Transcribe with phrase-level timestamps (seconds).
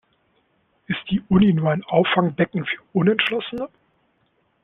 [0.87, 3.69] Ist die Uni nur ein Auffangbecken für Unentschlossene?